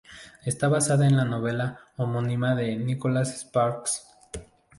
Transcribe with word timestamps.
Está 0.45 0.67
basada 0.67 1.05
en 1.05 1.15
la 1.15 1.25
novela 1.25 1.79
homónima 1.95 2.55
de 2.55 2.75
Nicholas 2.75 3.37
Sparks. 3.43 4.03